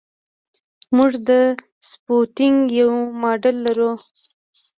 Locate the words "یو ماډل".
2.79-3.55